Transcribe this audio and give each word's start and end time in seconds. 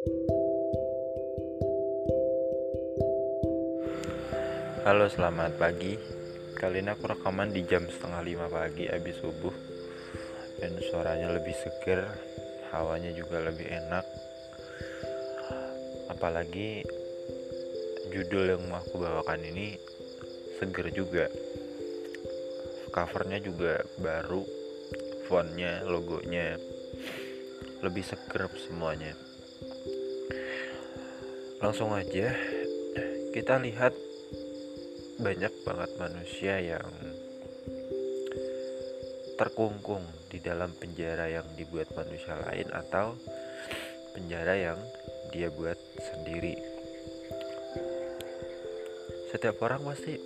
Halo 0.00 0.16
selamat 5.12 5.60
pagi. 5.60 5.92
Kali 6.56 6.80
ini 6.80 6.88
aku 6.88 7.04
rekaman 7.04 7.52
di 7.52 7.68
jam 7.68 7.84
setengah 7.84 8.24
lima 8.24 8.48
pagi 8.48 8.88
abis 8.88 9.20
subuh. 9.20 9.52
Dan 10.56 10.80
suaranya 10.88 11.36
lebih 11.36 11.52
seger 11.52 12.08
Hawanya 12.72 13.12
juga 13.12 13.44
lebih 13.44 13.68
enak. 13.68 14.08
Apalagi 16.08 16.80
judul 18.08 18.56
yang 18.56 18.64
mau 18.72 18.80
aku 18.80 19.04
bawakan 19.04 19.52
ini 19.52 19.76
seger 20.56 20.96
juga. 20.96 21.28
Covernya 22.88 23.36
juga 23.44 23.84
baru 24.00 24.48
Fontnya, 25.28 25.84
logonya 25.84 26.56
Lebih 27.84 28.00
seger 28.00 28.48
semuanya 28.64 29.28
Langsung 31.60 31.92
aja 31.92 32.32
kita 33.36 33.60
lihat 33.60 33.92
banyak 35.20 35.52
banget 35.60 35.90
manusia 36.00 36.56
yang 36.56 36.88
terkungkung 39.36 40.00
di 40.32 40.40
dalam 40.40 40.72
penjara 40.72 41.28
yang 41.28 41.44
dibuat 41.60 41.92
manusia 41.92 42.36
lain 42.48 42.64
atau 42.72 43.12
penjara 44.16 44.56
yang 44.56 44.80
dia 45.32 45.52
buat 45.52 45.76
sendiri. 46.00 46.56
Setiap 49.28 49.60
orang 49.60 49.84
pasti 49.84 50.16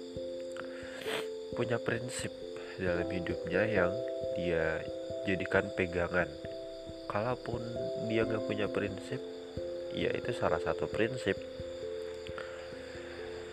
punya 1.58 1.82
prinsip 1.82 2.30
dalam 2.78 3.06
hidupnya 3.10 3.62
yang 3.66 3.92
dia 4.38 4.82
jadikan 5.26 5.66
pegangan. 5.74 6.30
Kalaupun 7.10 7.62
dia 8.10 8.26
nggak 8.26 8.46
punya 8.46 8.66
prinsip, 8.66 9.22
ya 9.94 10.10
itu 10.10 10.34
salah 10.34 10.58
satu 10.58 10.90
prinsip. 10.90 11.38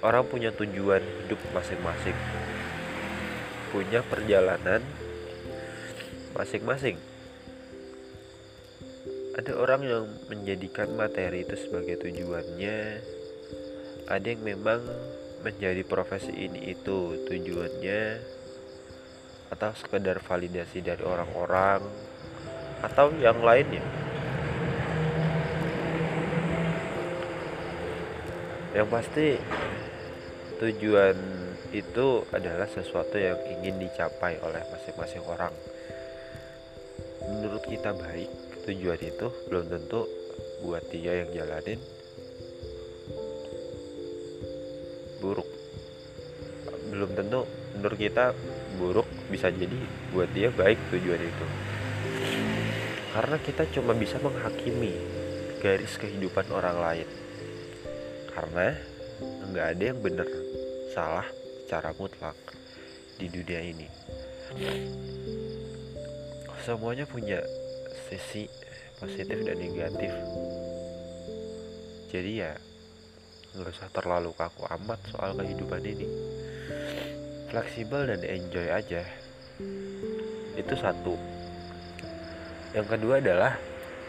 Orang 0.02 0.26
punya 0.26 0.50
tujuan 0.50 1.06
hidup 1.24 1.38
masing-masing. 1.54 2.18
Punya 3.70 4.02
perjalanan 4.02 4.82
masing-masing. 6.34 6.98
Ada 9.38 9.54
orang 9.56 9.82
yang 9.86 10.04
menjadikan 10.28 10.92
materi 10.98 11.46
itu 11.46 11.56
sebagai 11.56 12.02
tujuannya. 12.02 12.80
Ada 14.10 14.28
yang 14.28 14.42
memang 14.44 14.82
menjadi 15.46 15.86
profesi 15.86 16.34
ini 16.34 16.74
itu 16.74 17.22
tujuannya. 17.30 18.04
Atau 19.54 19.72
sekedar 19.78 20.18
validasi 20.18 20.82
dari 20.82 21.06
orang-orang. 21.06 21.86
Atau 22.82 23.14
yang 23.22 23.46
lainnya 23.46 24.01
yang 28.72 28.88
pasti 28.88 29.36
tujuan 30.64 31.16
itu 31.76 32.08
adalah 32.32 32.68
sesuatu 32.72 33.20
yang 33.20 33.36
ingin 33.60 33.84
dicapai 33.84 34.40
oleh 34.40 34.64
masing-masing 34.72 35.24
orang. 35.28 35.52
Menurut 37.28 37.64
kita 37.68 37.92
baik 37.92 38.32
tujuan 38.64 39.00
itu 39.04 39.28
belum 39.52 39.68
tentu 39.68 40.08
buat 40.64 40.88
dia 40.88 41.24
yang 41.24 41.30
jalanin. 41.36 41.80
Buruk. 45.20 45.48
Belum 46.96 47.12
tentu 47.12 47.44
menurut 47.76 48.00
kita 48.00 48.32
buruk 48.80 49.08
bisa 49.28 49.52
jadi 49.52 49.80
buat 50.16 50.32
dia 50.32 50.48
baik 50.48 50.80
tujuan 50.96 51.20
itu. 51.20 51.46
Karena 53.12 53.36
kita 53.36 53.68
cuma 53.76 53.92
bisa 53.92 54.16
menghakimi 54.24 54.96
garis 55.60 56.00
kehidupan 56.00 56.48
orang 56.56 56.80
lain 56.80 57.08
karena 58.42 58.74
nggak 59.54 59.66
ada 59.78 59.84
yang 59.86 60.00
benar 60.02 60.26
salah 60.98 61.28
secara 61.62 61.94
mutlak 61.94 62.34
di 63.22 63.30
dunia 63.30 63.62
ini. 63.62 63.86
Semuanya 66.66 67.06
punya 67.06 67.38
sisi 68.10 68.50
positif 68.98 69.46
dan 69.46 69.62
negatif. 69.62 70.10
Jadi 72.10 72.32
ya 72.42 72.58
nggak 73.54 73.78
usah 73.78 73.94
terlalu 73.94 74.34
kaku 74.34 74.66
amat 74.74 74.98
soal 75.14 75.38
kehidupan 75.38 75.86
ini. 75.86 76.10
Fleksibel 77.54 78.10
dan 78.10 78.26
enjoy 78.26 78.74
aja. 78.74 79.06
Itu 80.58 80.74
satu. 80.82 81.14
Yang 82.74 82.88
kedua 82.90 83.22
adalah 83.22 83.54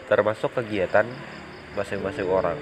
termasuk 0.09 0.57
kegiatan 0.57 1.05
masing-masing 1.77 2.25
orang 2.25 2.57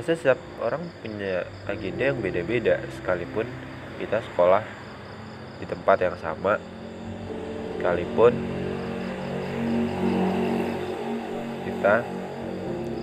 pasti 0.00 0.16
setiap 0.16 0.40
orang 0.64 0.80
punya 1.04 1.44
agenda 1.68 2.08
yang 2.08 2.24
beda-beda 2.24 2.80
sekalipun 2.96 3.44
kita 4.00 4.24
sekolah 4.32 4.64
di 5.60 5.68
tempat 5.68 6.00
yang 6.00 6.16
sama 6.16 6.56
sekalipun 7.76 8.32
kita 11.68 12.00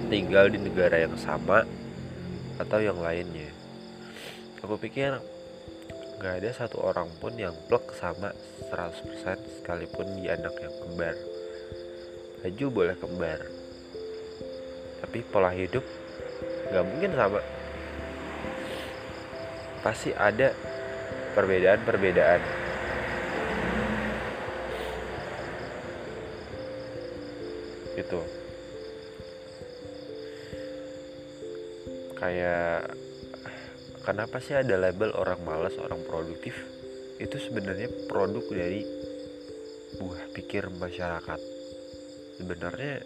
tinggal 0.10 0.50
di 0.50 0.58
negara 0.58 0.98
yang 1.06 1.14
sama 1.22 1.70
atau 2.58 2.82
yang 2.82 2.98
lainnya. 2.98 3.54
Aku 4.66 4.82
pikir 4.82 5.22
gak 6.18 6.42
ada 6.42 6.50
satu 6.50 6.82
orang 6.82 7.14
pun 7.22 7.38
yang 7.38 7.54
plek 7.70 7.94
sama 7.94 8.34
100% 8.74 9.62
sekalipun 9.62 10.18
dia 10.18 10.34
anak 10.34 10.58
yang 10.66 10.74
kembar. 10.82 11.14
Baju 12.42 12.66
boleh 12.74 12.98
kembar 12.98 13.68
tapi 14.98 15.22
pola 15.22 15.54
hidup 15.54 15.86
nggak 16.72 16.86
mungkin 16.86 17.12
sama. 17.16 17.40
Pasti 19.86 20.12
ada 20.12 20.52
perbedaan-perbedaan. 21.38 22.42
Gitu. 27.96 28.22
Kayak 32.18 32.98
kenapa 34.02 34.38
sih 34.42 34.58
ada 34.58 34.76
label 34.76 35.14
orang 35.14 35.42
malas 35.46 35.78
orang 35.78 36.02
produktif? 36.04 36.58
Itu 37.18 37.38
sebenarnya 37.38 37.90
produk 38.10 38.46
dari 38.50 38.82
buah 39.98 40.30
pikir 40.34 40.70
masyarakat. 40.74 41.40
Sebenarnya 42.38 43.02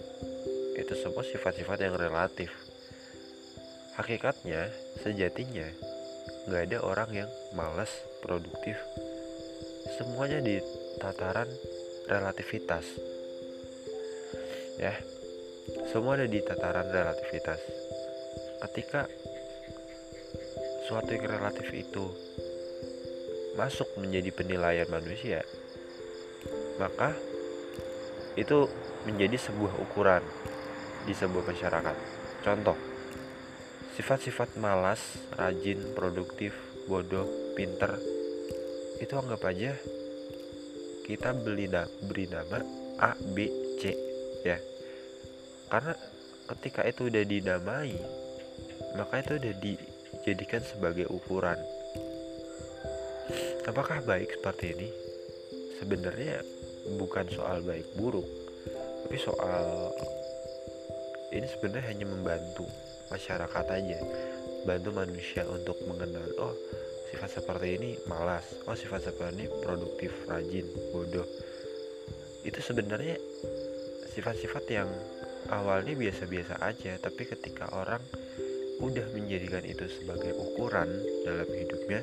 itu 0.75 0.93
semua 0.99 1.23
sifat-sifat 1.23 1.83
yang 1.83 1.95
relatif 1.95 2.70
Hakikatnya, 4.01 4.73
sejatinya, 5.05 5.69
nggak 6.49 6.73
ada 6.73 6.77
orang 6.81 7.09
yang 7.13 7.29
malas 7.53 7.93
produktif. 8.25 8.73
Semuanya 9.93 10.41
di 10.41 10.57
tataran 10.97 11.45
relativitas. 12.09 12.81
Ya, 14.81 14.97
semua 15.93 16.17
ada 16.17 16.25
di 16.25 16.41
tataran 16.41 16.89
relativitas. 16.89 17.61
Ketika 18.65 19.05
suatu 20.89 21.13
yang 21.13 21.29
relatif 21.37 21.69
itu 21.69 22.09
masuk 23.53 23.85
menjadi 24.01 24.33
penilaian 24.33 24.89
manusia, 24.89 25.45
maka 26.81 27.13
itu 28.33 28.65
menjadi 29.05 29.37
sebuah 29.37 29.77
ukuran 29.77 30.25
di 31.05 31.13
sebuah 31.13 31.45
masyarakat. 31.45 31.97
Contoh, 32.41 32.90
Sifat-sifat 33.91 34.55
malas, 34.55 35.01
rajin, 35.35 35.91
produktif, 35.91 36.55
bodoh, 36.87 37.27
pinter 37.53 37.99
itu 39.01 39.17
anggap 39.17 39.41
aja 39.49 39.73
kita 41.09 41.33
beli 41.33 41.65
beri 42.05 42.29
nama 42.29 42.61
A, 43.01 43.17
B, 43.33 43.49
C 43.81 43.91
ya. 44.45 44.61
Karena 45.67 45.97
ketika 46.53 46.85
itu 46.85 47.09
udah 47.09 47.23
dinamai, 47.25 47.97
maka 48.93 49.25
itu 49.25 49.41
udah 49.41 49.53
dijadikan 49.57 50.61
sebagai 50.61 51.09
ukuran. 51.09 51.57
Apakah 53.65 54.05
baik 54.05 54.37
seperti 54.37 54.65
ini? 54.77 54.89
Sebenarnya 55.81 56.45
bukan 57.01 57.25
soal 57.33 57.65
baik 57.65 57.89
buruk, 57.97 58.27
tapi 59.03 59.17
soal 59.17 59.89
ini 61.33 61.47
sebenarnya 61.57 61.89
hanya 61.89 62.05
membantu 62.05 62.69
masyarakat 63.11 63.65
aja. 63.67 63.99
Bantu 64.63 64.89
manusia 64.95 65.43
untuk 65.51 65.75
mengenal 65.85 66.25
oh 66.39 66.55
sifat 67.11 67.43
seperti 67.43 67.67
ini 67.75 67.89
malas 68.07 68.45
oh 68.65 68.77
sifat 68.77 69.11
seperti 69.11 69.43
ini 69.43 69.47
produktif 69.61 70.15
rajin 70.31 70.65
bodoh. 70.95 71.27
Itu 72.41 72.63
sebenarnya 72.63 73.19
sifat-sifat 74.15 74.63
yang 74.71 74.89
awalnya 75.51 75.95
biasa-biasa 75.95 76.63
aja 76.63 76.95
tapi 76.99 77.27
ketika 77.27 77.67
orang 77.75 78.03
udah 78.81 79.05
menjadikan 79.13 79.61
itu 79.61 79.85
sebagai 79.87 80.33
ukuran 80.35 80.89
dalam 81.23 81.47
hidupnya 81.47 82.01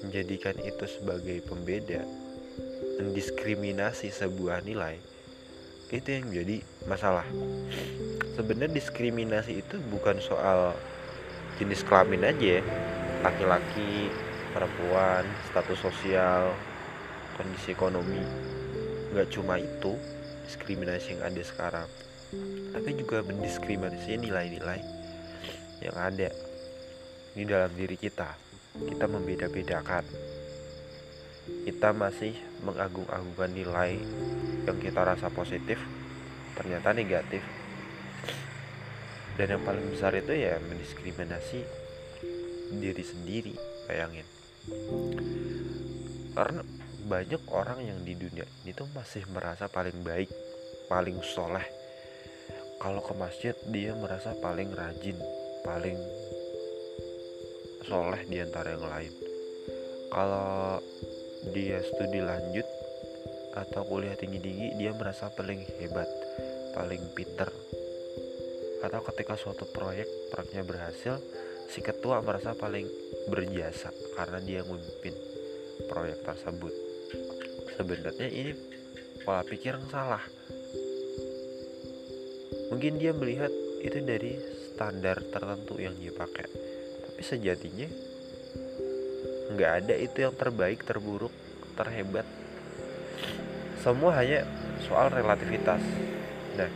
menjadikan 0.00 0.56
itu 0.64 0.84
sebagai 0.88 1.44
pembeda 1.44 2.02
mendiskriminasi 2.98 4.08
sebuah 4.08 4.64
nilai 4.64 4.96
itu 5.90 6.08
yang 6.22 6.30
jadi 6.30 6.62
masalah. 6.86 7.26
Sebenarnya 8.38 8.78
diskriminasi 8.78 9.58
itu 9.58 9.76
bukan 9.90 10.22
soal 10.22 10.78
jenis 11.58 11.82
kelamin 11.82 12.30
aja 12.30 12.46
ya. 12.58 12.62
Laki-laki 13.26 14.08
perempuan 14.54 15.26
status 15.50 15.82
sosial 15.82 16.54
kondisi 17.34 17.74
ekonomi. 17.74 18.22
Nggak 19.10 19.28
cuma 19.34 19.58
itu 19.58 19.98
diskriminasi 20.46 21.18
yang 21.18 21.22
ada 21.26 21.42
sekarang. 21.42 21.88
Tapi 22.70 22.90
juga 22.94 23.26
mendiskriminasi 23.26 24.22
nilai-nilai 24.22 24.80
yang 25.82 25.96
ada 25.98 26.30
di 27.34 27.42
dalam 27.42 27.70
diri 27.74 27.98
kita. 27.98 28.30
Kita 28.78 29.10
membeda-bedakan. 29.10 30.06
Kita 31.66 31.90
masih 31.90 32.49
mengagung-agungkan 32.64 33.50
nilai 33.52 34.00
yang 34.68 34.78
kita 34.78 35.00
rasa 35.02 35.32
positif 35.32 35.80
ternyata 36.54 36.92
negatif. 36.92 37.40
Dan 39.36 39.56
yang 39.56 39.62
paling 39.64 39.88
besar 39.88 40.12
itu 40.12 40.36
ya 40.36 40.60
mendiskriminasi 40.60 41.64
diri 42.76 43.04
sendiri 43.04 43.54
bayangin. 43.88 44.26
Karena 46.36 46.62
banyak 47.10 47.42
orang 47.50 47.80
yang 47.82 47.98
di 48.04 48.14
dunia 48.14 48.44
ini 48.62 48.76
tuh 48.76 48.86
masih 48.92 49.24
merasa 49.32 49.66
paling 49.66 50.04
baik 50.04 50.28
paling 50.86 51.18
soleh. 51.24 51.64
Kalau 52.80 53.00
ke 53.00 53.12
masjid 53.16 53.56
dia 53.72 53.96
merasa 53.96 54.36
paling 54.38 54.70
rajin 54.76 55.16
paling 55.64 55.98
soleh 57.88 58.22
di 58.28 58.38
antara 58.38 58.76
yang 58.76 58.86
lain. 58.86 59.12
Kalau 60.10 60.78
dia 61.48 61.80
studi 61.80 62.20
lanjut 62.20 62.66
atau 63.56 63.82
kuliah 63.88 64.14
tinggi-tinggi 64.14 64.78
dia 64.78 64.92
merasa 64.94 65.32
paling 65.32 65.64
hebat 65.80 66.06
paling 66.72 67.02
pinter. 67.16 67.50
Atau 68.80 69.00
ketika 69.12 69.36
suatu 69.36 69.68
proyek 69.68 70.08
proyeknya 70.32 70.62
berhasil 70.64 71.20
si 71.68 71.84
ketua 71.84 72.24
merasa 72.24 72.56
paling 72.56 72.86
berjasa 73.28 73.92
karena 74.16 74.38
dia 74.40 74.60
memimpin 74.64 75.14
proyek 75.90 76.24
tersebut. 76.24 76.72
Sebenarnya 77.76 78.28
ini 78.28 78.52
pola 79.24 79.44
pikir 79.44 79.76
yang 79.76 79.88
salah. 79.90 80.24
Mungkin 82.70 83.02
dia 83.02 83.10
melihat 83.10 83.50
itu 83.82 83.98
dari 84.04 84.38
standar 84.72 85.20
tertentu 85.28 85.76
yang 85.82 85.96
dia 85.98 86.14
pakai. 86.14 86.48
Tapi 87.04 87.20
sejatinya 87.20 87.88
nggak 89.50 89.72
ada 89.84 89.94
itu 89.98 90.22
yang 90.22 90.34
terbaik 90.34 90.86
terburuk 90.86 91.34
terhebat. 91.74 92.26
Semua 93.82 94.14
hanya 94.20 94.46
soal 94.86 95.10
relativitas. 95.10 95.82
Nah 96.54 96.70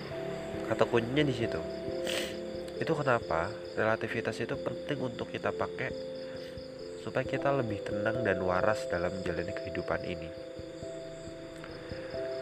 kata 0.67 0.85
kuncinya 0.88 1.23
di 1.23 1.35
situ. 1.35 1.61
Itu 2.81 2.93
kenapa 2.99 3.49
relativitas 3.79 4.35
itu 4.43 4.59
penting 4.59 4.99
untuk 4.99 5.31
kita 5.31 5.55
pakai 5.55 5.91
supaya 7.05 7.23
kita 7.23 7.53
lebih 7.53 7.85
tenang 7.85 8.25
dan 8.25 8.41
waras 8.43 8.88
dalam 8.91 9.12
menjalani 9.12 9.53
kehidupan 9.53 10.00
ini. 10.09 10.31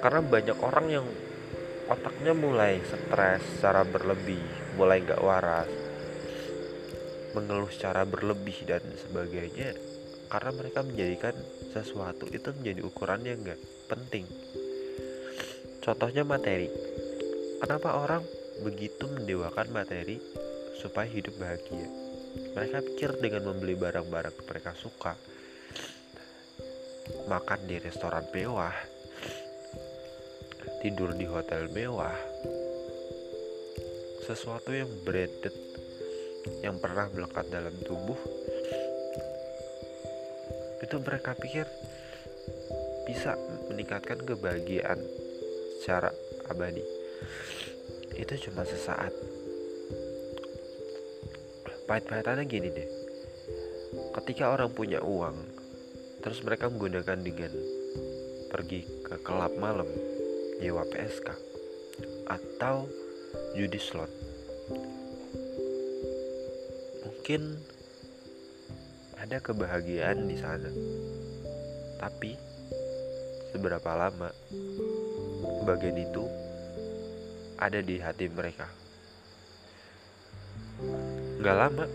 Karena 0.01 0.23
banyak 0.23 0.59
orang 0.63 0.87
yang 0.89 1.07
otaknya 1.93 2.33
mulai 2.33 2.81
stres 2.87 3.43
secara 3.59 3.85
berlebih 3.85 4.41
mulai 4.79 5.05
gak 5.05 5.21
waras 5.21 5.69
mengeluh 7.37 7.69
secara 7.69 8.09
berlebih 8.09 8.65
dan 8.65 8.81
sebagainya 8.97 9.92
karena 10.33 10.49
mereka 10.57 10.81
menjadikan 10.81 11.37
sesuatu 11.77 12.25
itu 12.33 12.57
menjadi 12.57 12.81
ukuran 12.89 13.21
yang 13.21 13.45
gak 13.45 13.61
penting. 13.85 14.25
Contohnya 15.85 16.25
materi. 16.25 16.73
Kenapa 17.61 18.01
orang 18.01 18.25
begitu 18.65 19.13
mendewakan 19.13 19.69
materi 19.77 20.17
supaya 20.81 21.05
hidup 21.05 21.37
bahagia? 21.37 21.85
Mereka 22.57 22.79
pikir 22.81 23.11
dengan 23.21 23.53
membeli 23.53 23.77
barang-barang 23.77 24.33
mereka 24.49 24.73
suka 24.73 25.13
makan 27.29 27.61
di 27.69 27.77
restoran 27.77 28.25
mewah 28.33 28.73
tidur 30.81 31.13
di 31.13 31.29
hotel 31.29 31.69
mewah 31.69 32.15
sesuatu 34.25 34.73
yang 34.73 34.89
branded 35.05 35.55
yang 36.65 36.79
pernah 36.79 37.11
melekat 37.11 37.47
dalam 37.53 37.75
tubuh 37.85 38.19
itu 40.83 40.97
mereka 40.99 41.39
pikir 41.39 41.65
bisa 43.07 43.39
meningkatkan 43.71 44.19
kebahagiaan 44.23 44.99
secara 45.81 46.11
abadi. 46.51 46.83
Itu 48.19 48.35
cuma 48.51 48.67
sesaat. 48.67 49.15
Pahit-pahitannya 51.87 52.45
gini 52.47 52.69
deh. 52.71 52.89
Ketika 54.21 54.53
orang 54.53 54.71
punya 54.75 55.01
uang 55.03 55.37
terus 56.23 56.39
mereka 56.47 56.71
menggunakan 56.71 57.19
dengan 57.19 57.51
pergi 58.53 58.87
ke 59.03 59.19
kelab 59.27 59.53
malam 59.59 59.89
nyewa 60.63 60.87
PSK 60.87 61.35
atau 62.31 62.87
judi 63.59 63.81
slot. 63.83 64.13
Mungkin 67.03 67.72
ada 69.33 69.49
kebahagiaan 69.49 70.29
di 70.29 70.37
sana. 70.37 70.69
Tapi 71.97 72.37
seberapa 73.49 73.97
lama 73.97 74.29
bagian 75.65 75.97
itu 75.97 76.29
ada 77.57 77.81
di 77.81 77.97
hati 77.97 78.29
mereka? 78.29 78.69
Gak 81.41 81.57
lama. 81.57 81.89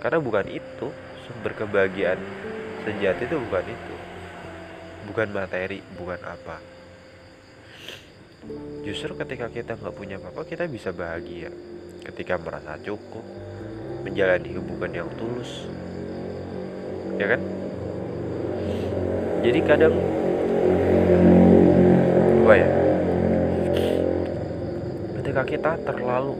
Karena 0.00 0.16
bukan 0.24 0.48
itu 0.48 0.88
sumber 1.28 1.52
kebahagiaan 1.60 2.16
sejati 2.88 3.28
itu 3.28 3.36
bukan 3.44 3.64
itu. 3.68 3.94
Bukan 5.12 5.28
materi, 5.28 5.84
bukan 6.00 6.24
apa. 6.24 6.56
Justru 8.80 9.12
ketika 9.20 9.52
kita 9.52 9.76
nggak 9.76 9.92
punya 9.92 10.16
apa-apa, 10.16 10.48
kita 10.48 10.64
bisa 10.72 10.88
bahagia. 10.88 11.52
Ketika 12.00 12.40
merasa 12.40 12.80
cukup, 12.80 13.24
menjalani 14.08 14.56
hubungan 14.56 15.04
yang 15.04 15.08
tulus, 15.20 15.68
ya 17.20 17.26
kan? 17.34 17.40
Jadi 19.44 19.60
kadang 19.64 19.94
apa 22.44 22.54
ya? 22.56 22.68
Ketika 25.20 25.42
kita 25.48 25.72
terlalu 25.84 26.34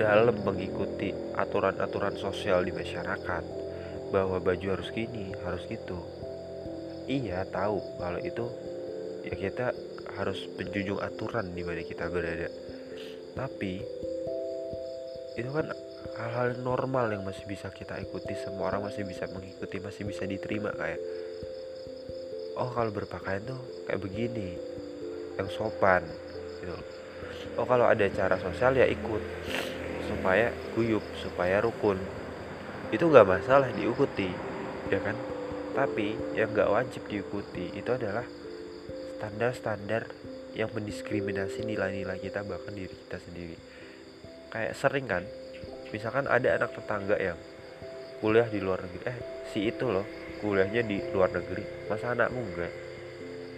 dalam 0.00 0.36
mengikuti 0.46 1.12
aturan-aturan 1.36 2.16
sosial 2.16 2.64
di 2.64 2.72
masyarakat 2.72 3.44
bahwa 4.10 4.40
baju 4.40 4.66
harus 4.74 4.88
gini 4.90 5.30
harus 5.44 5.62
gitu 5.68 6.00
iya 7.10 7.44
tahu 7.46 7.78
kalau 8.00 8.18
itu 8.22 8.46
ya 9.26 9.34
kita 9.36 9.66
harus 10.16 10.46
menjunjung 10.56 11.00
aturan 11.00 11.52
di 11.54 11.62
mana 11.64 11.82
kita 11.84 12.06
berada. 12.06 12.48
Tapi 13.36 13.82
itu 15.38 15.50
kan 15.50 15.66
hal-hal 16.20 16.60
normal 16.60 17.12
yang 17.12 17.22
masih 17.24 17.44
bisa 17.48 17.72
kita 17.72 17.96
ikuti 18.00 18.36
semua 18.36 18.72
orang 18.72 18.88
masih 18.88 19.08
bisa 19.08 19.24
mengikuti 19.32 19.80
masih 19.80 20.04
bisa 20.04 20.28
diterima 20.28 20.72
kayak 20.76 21.00
oh 22.60 22.70
kalau 22.72 22.92
berpakaian 22.92 23.40
tuh 23.48 23.60
kayak 23.88 24.00
begini 24.04 24.60
yang 25.40 25.48
sopan 25.48 26.04
gitu. 26.60 26.76
Oh 27.56 27.64
kalau 27.64 27.88
ada 27.88 28.04
cara 28.12 28.36
sosial 28.36 28.76
ya 28.76 28.84
ikut 28.84 29.22
supaya 30.12 30.52
guyup 30.76 31.02
supaya 31.24 31.64
rukun. 31.64 31.96
Itu 32.92 33.08
nggak 33.08 33.28
masalah 33.28 33.72
diikuti 33.72 34.28
ya 34.92 35.00
kan? 35.00 35.16
Tapi 35.72 36.36
yang 36.36 36.52
nggak 36.52 36.68
wajib 36.68 37.02
diikuti 37.08 37.72
itu 37.72 37.90
adalah 37.94 38.26
standar-standar 39.16 40.10
yang 40.52 40.68
mendiskriminasi 40.74 41.62
nilai-nilai 41.64 42.18
kita 42.20 42.44
bahkan 42.44 42.76
diri 42.76 42.92
kita 43.08 43.18
sendiri. 43.24 43.56
Kayak 44.50 44.74
sering 44.76 45.06
kan 45.08 45.24
misalkan 45.90 46.26
ada 46.30 46.58
anak 46.58 46.70
tetangga 46.74 47.16
yang 47.18 47.38
kuliah 48.20 48.46
di 48.46 48.60
luar 48.60 48.84
negeri 48.84 49.02
eh 49.10 49.18
si 49.50 49.66
itu 49.66 49.86
loh 49.88 50.06
kuliahnya 50.40 50.82
di 50.86 50.96
luar 51.12 51.30
negeri 51.34 51.90
masa 51.90 52.16
anakmu 52.16 52.40
enggak? 52.40 52.72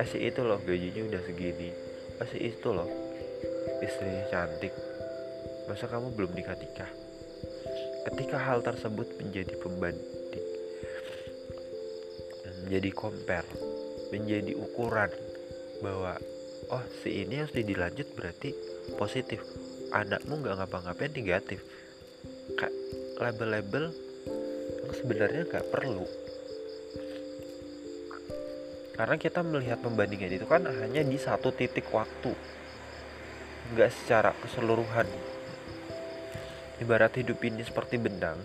Eh 0.00 0.06
si 0.08 0.18
itu 0.24 0.40
loh 0.42 0.58
gajinya 0.64 1.04
udah 1.14 1.22
segini. 1.22 1.70
Eh 2.18 2.28
si 2.32 2.38
itu 2.40 2.68
loh 2.72 2.88
istrinya 3.84 4.24
cantik. 4.32 4.72
Masa 5.68 5.86
kamu 5.86 6.16
belum 6.16 6.32
nikah 6.34 6.58
nikah 6.58 6.90
ketika 8.02 8.34
hal 8.34 8.58
tersebut 8.66 9.06
menjadi 9.22 9.54
pembanding 9.62 10.10
menjadi 12.62 12.90
compare 12.94 13.50
menjadi 14.10 14.52
ukuran 14.58 15.10
bahwa 15.82 16.18
oh 16.70 16.84
si 17.02 17.22
ini 17.26 17.42
harus 17.42 17.54
dilanjut 17.54 18.08
berarti 18.14 18.54
positif. 18.96 19.42
Anakmu 19.92 20.40
nggak 20.40 20.56
ngapa-ngapain 20.56 21.12
negatif 21.12 21.60
kayak 22.58 22.74
label-label 23.20 23.94
yang 24.82 24.94
sebenarnya 24.94 25.42
nggak 25.48 25.66
perlu. 25.70 26.06
Karena 28.92 29.16
kita 29.16 29.40
melihat 29.40 29.80
pembandingan 29.80 30.36
itu 30.36 30.46
kan 30.46 30.68
hanya 30.68 31.02
di 31.02 31.16
satu 31.16 31.50
titik 31.50 31.88
waktu. 31.90 32.34
Nggak 33.72 33.90
secara 33.92 34.30
keseluruhan. 34.42 35.08
Ibarat 36.82 37.14
hidup 37.16 37.38
ini 37.46 37.62
seperti 37.62 37.96
benang 37.96 38.36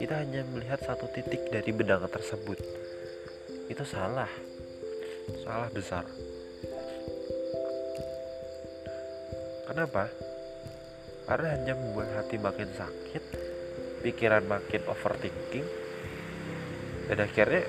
kita 0.00 0.22
hanya 0.22 0.46
melihat 0.48 0.78
satu 0.80 1.10
titik 1.10 1.50
dari 1.50 1.74
benang 1.74 2.06
tersebut. 2.06 2.56
Itu 3.66 3.82
salah. 3.82 4.30
Salah 5.42 5.68
besar. 5.68 6.06
Kenapa 9.66 10.10
karena 11.30 11.54
hanya 11.54 11.78
membuat 11.78 12.10
hati 12.18 12.42
makin 12.42 12.66
sakit 12.74 13.22
pikiran 14.02 14.42
makin 14.50 14.82
overthinking 14.90 15.62
dan 17.06 17.22
akhirnya 17.22 17.62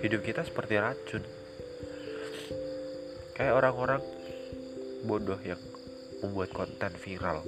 hidup 0.00 0.24
kita 0.24 0.40
seperti 0.48 0.80
racun. 0.80 1.20
Kayak 3.36 3.60
orang-orang 3.60 4.00
bodoh 5.04 5.36
yang 5.44 5.60
membuat 6.24 6.48
konten 6.56 6.96
viral 6.96 7.44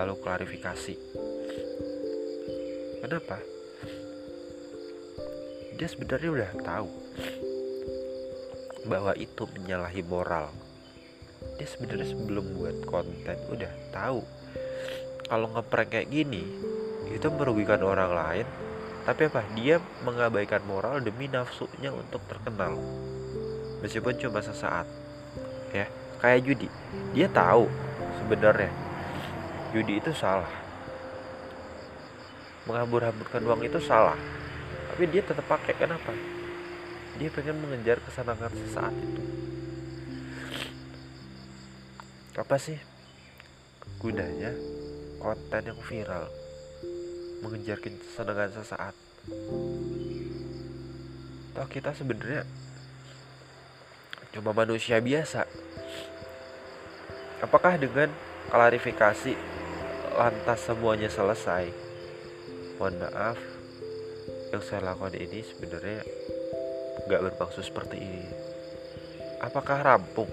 lalu 0.00 0.14
klarifikasi. 0.24 0.96
Kenapa? 3.04 3.36
Dia 5.76 5.88
sebenarnya 5.92 6.30
udah 6.32 6.50
tahu 6.64 6.88
bahwa 8.88 9.12
itu 9.12 9.44
menyalahi 9.60 10.00
moral 10.08 10.71
dia 11.58 11.68
sebenarnya 11.68 12.06
sebelum 12.14 12.44
buat 12.58 12.76
konten 12.88 13.36
udah 13.50 13.72
tahu 13.90 14.22
kalau 15.26 15.46
ngeprank 15.52 15.88
kayak 15.92 16.08
gini 16.10 16.44
itu 17.12 17.26
merugikan 17.28 17.82
orang 17.84 18.12
lain 18.12 18.46
tapi 19.02 19.26
apa? 19.26 19.42
Dia 19.58 19.82
mengabaikan 20.06 20.62
moral 20.62 21.02
demi 21.02 21.26
nafsunya 21.26 21.90
untuk 21.90 22.22
terkenal. 22.30 22.78
Meskipun 23.82 24.14
cuma 24.14 24.38
sesaat 24.38 24.86
ya. 25.74 25.90
Kayak 26.22 26.46
judi 26.46 26.68
dia 27.10 27.26
tahu 27.26 27.66
sebenarnya 28.22 28.70
judi 29.74 29.98
itu 29.98 30.14
salah. 30.14 30.50
Menghambur-hamburkan 32.70 33.42
uang 33.42 33.66
itu 33.66 33.82
salah 33.82 34.14
tapi 34.94 35.10
dia 35.10 35.26
tetap 35.26 35.50
pakai. 35.50 35.74
Kenapa? 35.74 36.14
Dia 37.18 37.26
pengen 37.34 37.58
mengejar 37.58 37.98
kesenangan 38.06 38.54
sesaat 38.54 38.94
itu 38.94 39.41
apa 42.32 42.56
sih? 42.56 42.80
Gunanya 44.00 44.56
konten 45.20 45.62
yang 45.68 45.80
viral. 45.84 46.32
Mengejar 47.44 47.76
kesenangan 47.76 48.50
sesaat. 48.56 48.94
Toh 51.52 51.68
kita 51.68 51.92
sebenarnya 51.92 52.48
cuma 54.32 54.56
manusia 54.56 54.96
biasa. 54.96 55.44
Apakah 57.44 57.76
dengan 57.76 58.08
klarifikasi 58.48 59.36
lantas 60.16 60.58
semuanya 60.64 61.12
selesai? 61.12 61.68
Mohon 62.80 62.96
maaf. 63.04 63.38
Yang 64.56 64.62
saya 64.72 64.80
lakukan 64.88 65.20
ini 65.20 65.44
sebenarnya 65.44 66.00
nggak 67.04 67.20
bermaksud 67.28 67.60
seperti 67.60 68.00
ini. 68.00 68.24
Apakah 69.44 69.84
rampung? 69.84 70.32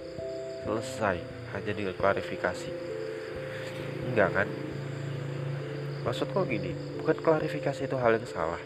Selesai 0.64 1.39
hanya 1.56 1.72
dengan 1.74 1.96
klarifikasi 1.98 2.90
enggak 4.10 4.30
kan? 4.34 4.48
Maksudku 6.04 6.42
gini 6.50 6.74
bukan 6.98 7.18
klarifikasi 7.22 7.86
itu 7.86 7.96
hal 8.00 8.18
yang 8.18 8.26
salah 8.26 8.60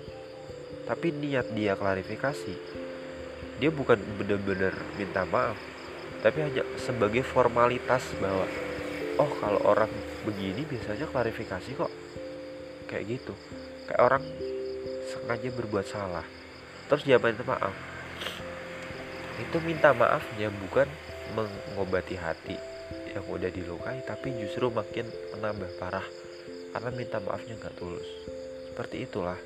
tapi 0.83 1.15
niat 1.15 1.51
dia 1.55 1.75
klarifikasi. 1.79 2.55
Dia 3.61 3.71
bukan 3.71 3.95
benar-benar 4.19 4.75
minta 4.95 5.23
maaf 5.27 5.59
tapi 6.23 6.39
hanya 6.39 6.63
sebagai 6.79 7.23
formalitas 7.23 8.07
bahwa 8.23 8.47
oh 9.19 9.31
kalau 9.43 9.59
orang 9.67 9.91
begini 10.23 10.63
biasanya 10.63 11.07
klarifikasi 11.11 11.69
kok. 11.75 11.91
Kayak 12.87 13.19
gitu. 13.19 13.33
Kayak 13.87 14.01
orang 14.01 14.23
sengaja 15.11 15.49
berbuat 15.51 15.85
salah 15.87 16.25
terus 16.87 17.03
dia 17.03 17.19
minta 17.19 17.43
maaf. 17.43 17.75
Itu 19.39 19.57
minta 19.65 19.91
maafnya 19.91 20.47
bukan 20.51 20.87
mengobati 21.33 22.15
hati 22.15 22.72
yang 23.13 23.25
udah 23.29 23.49
dilukai 23.53 24.01
tapi 24.03 24.33
justru 24.41 24.73
makin 24.73 25.05
menambah 25.37 25.69
parah. 25.77 26.05
Karena 26.73 26.89
minta 26.89 27.21
maafnya 27.21 27.53
nggak 27.57 27.77
tulus. 27.77 28.05
Seperti 28.73 29.05
itulah 29.05 29.37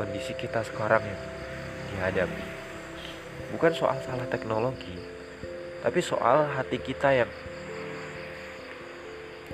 kondisi 0.00 0.32
kita 0.34 0.64
sekarang 0.64 1.04
yang 1.04 1.22
dihadapi. 1.92 2.44
Bukan 3.52 3.72
soal 3.76 4.00
salah 4.02 4.26
teknologi 4.26 4.96
tapi 5.84 6.00
soal 6.00 6.48
hati 6.48 6.80
kita 6.80 7.12
yang 7.12 7.30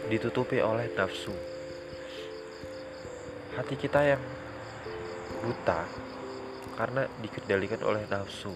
ditutupi 0.07 0.62
oleh 0.62 0.87
nafsu. 0.95 1.35
Hati 3.59 3.75
kita 3.75 4.15
yang 4.15 4.23
buta 5.43 5.83
karena 6.79 7.11
dikendalikan 7.19 7.83
oleh 7.83 8.07
nafsu 8.07 8.55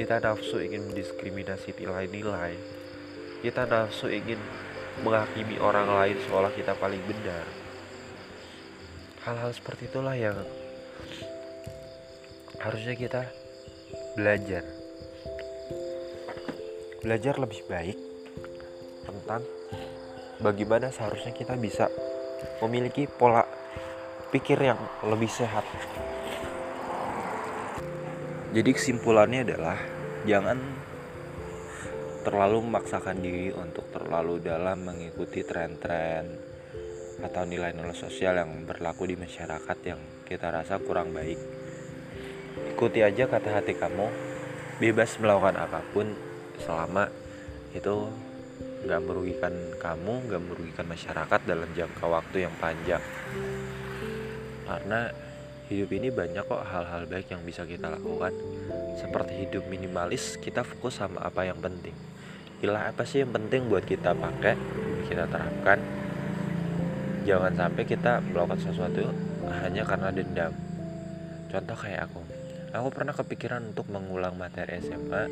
kita 0.00 0.16
nafsu 0.16 0.64
ingin 0.64 0.88
mendiskriminasi 0.88 1.76
nilai-nilai 1.76 2.56
kita 3.44 3.68
nafsu 3.68 4.08
ingin 4.08 4.40
menghakimi 5.00 5.56
orang 5.60 5.88
lain 5.88 6.16
seolah 6.28 6.52
kita 6.52 6.76
paling 6.76 7.00
benar. 7.08 7.44
Hal-hal 9.24 9.52
seperti 9.56 9.88
itulah 9.88 10.12
yang 10.12 10.36
harusnya 12.60 12.92
kita 12.96 13.24
belajar. 14.16 14.64
Belajar 17.00 17.34
lebih 17.40 17.64
baik 17.64 17.96
tentang 19.08 19.40
bagaimana 20.44 20.92
seharusnya 20.92 21.32
kita 21.32 21.56
bisa 21.56 21.88
memiliki 22.60 23.08
pola 23.08 23.48
pikir 24.28 24.60
yang 24.60 24.80
lebih 25.08 25.32
sehat. 25.32 25.64
Jadi 28.50 28.70
kesimpulannya 28.74 29.46
adalah 29.46 29.78
jangan 30.26 30.58
terlalu 32.26 32.66
memaksakan 32.66 33.22
diri 33.22 33.54
untuk 33.54 33.86
terlalu 33.94 34.42
dalam 34.42 34.82
mengikuti 34.82 35.46
tren-tren 35.46 36.26
atau 37.22 37.46
nilai-nilai 37.46 37.94
sosial 37.94 38.42
yang 38.42 38.66
berlaku 38.66 39.06
di 39.06 39.14
masyarakat 39.14 39.78
yang 39.86 40.00
kita 40.26 40.50
rasa 40.50 40.82
kurang 40.82 41.14
baik. 41.14 41.38
Ikuti 42.74 43.06
aja 43.06 43.30
kata 43.30 43.62
hati 43.62 43.78
kamu, 43.78 44.10
bebas 44.82 45.14
melakukan 45.22 45.54
apa 45.54 45.80
pun 45.94 46.10
selama 46.58 47.06
itu 47.70 48.10
nggak 48.82 49.00
merugikan 49.06 49.54
kamu, 49.78 50.26
nggak 50.26 50.42
merugikan 50.42 50.86
masyarakat 50.90 51.40
dalam 51.46 51.70
jangka 51.70 52.04
waktu 52.08 52.50
yang 52.50 52.54
panjang. 52.58 53.04
Karena 54.66 55.29
hidup 55.70 55.90
ini 55.94 56.10
banyak 56.10 56.42
kok 56.42 56.66
hal-hal 56.66 57.06
baik 57.06 57.30
yang 57.30 57.46
bisa 57.46 57.62
kita 57.62 57.86
lakukan. 57.86 58.34
Seperti 58.98 59.46
hidup 59.46 59.70
minimalis, 59.70 60.34
kita 60.42 60.66
fokus 60.66 60.98
sama 60.98 61.22
apa 61.22 61.46
yang 61.46 61.62
penting. 61.62 61.94
Istilah 62.58 62.90
apa 62.90 63.06
sih 63.06 63.22
yang 63.22 63.30
penting 63.30 63.70
buat 63.70 63.86
kita 63.86 64.12
pakai 64.18 64.58
kita 65.06 65.30
terapkan? 65.30 65.78
Jangan 67.22 67.54
sampai 67.54 67.84
kita 67.86 68.18
melakukan 68.18 68.60
sesuatu 68.66 69.14
hanya 69.46 69.86
karena 69.86 70.10
dendam. 70.10 70.52
Contoh 71.48 71.78
kayak 71.78 72.10
aku. 72.10 72.20
Aku 72.74 72.88
pernah 72.90 73.14
kepikiran 73.14 73.70
untuk 73.70 73.86
mengulang 73.94 74.34
materi 74.34 74.82
SMA 74.82 75.22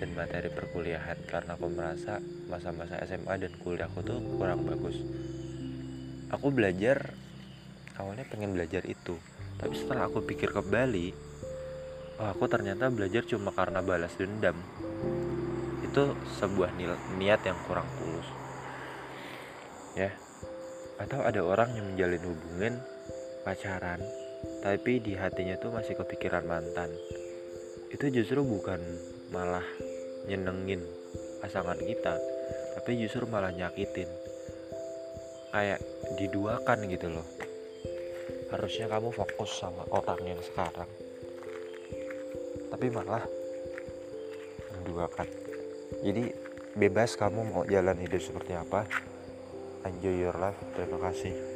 dan 0.00 0.08
materi 0.16 0.48
perkuliahan 0.52 1.24
karena 1.28 1.56
aku 1.56 1.68
merasa 1.72 2.20
masa-masa 2.48 3.00
SMA 3.04 3.36
dan 3.36 3.52
kuliahku 3.64 4.00
tuh 4.04 4.20
kurang 4.36 4.64
bagus. 4.64 5.00
Aku 6.32 6.52
belajar 6.52 7.16
awalnya 8.00 8.24
pengen 8.28 8.56
belajar 8.56 8.84
itu 8.88 9.20
tapi 9.60 9.76
setelah 9.76 10.08
aku 10.08 10.24
pikir 10.24 10.56
kembali 10.56 11.12
oh 12.16 12.28
aku 12.32 12.48
ternyata 12.48 12.88
belajar 12.88 13.28
cuma 13.28 13.52
karena 13.52 13.84
balas 13.84 14.16
dendam. 14.16 14.56
Itu 15.84 16.16
sebuah 16.40 16.72
niat 17.20 17.40
yang 17.44 17.58
kurang 17.68 17.84
tulus. 18.00 18.28
Ya 19.92 20.16
atau 21.00 21.20
ada 21.24 21.40
orang 21.40 21.76
yang 21.76 21.92
menjalin 21.92 22.24
hubungan 22.24 22.74
pacaran 23.44 24.00
tapi 24.60 25.00
di 25.00 25.16
hatinya 25.16 25.56
tuh 25.60 25.76
masih 25.76 25.96
kepikiran 26.00 26.48
mantan. 26.48 26.88
Itu 27.92 28.08
justru 28.08 28.40
bukan 28.40 28.80
malah 29.28 29.64
nyenengin 30.24 30.80
pasangan 31.44 31.76
kita 31.76 32.16
tapi 32.80 32.96
justru 32.96 33.28
malah 33.28 33.52
nyakitin. 33.52 34.08
Kayak 35.52 35.84
diduakan 36.16 36.88
gitu 36.88 37.12
loh 37.12 37.39
harusnya 38.50 38.86
kamu 38.90 39.10
fokus 39.14 39.50
sama 39.58 39.86
orang 39.90 40.20
yang 40.22 40.40
sekarang. 40.42 40.90
Tapi 42.70 42.86
malah 42.90 43.24
menduakan. 44.78 45.26
Jadi 46.06 46.30
bebas 46.78 47.18
kamu 47.18 47.40
mau 47.50 47.62
jalan 47.66 47.98
hidup 47.98 48.22
seperti 48.22 48.54
apa. 48.54 48.86
Enjoy 49.86 50.14
your 50.14 50.36
life. 50.38 50.58
Terima 50.76 50.98
kasih 51.10 51.49